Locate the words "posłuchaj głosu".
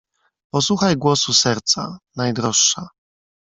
0.53-1.33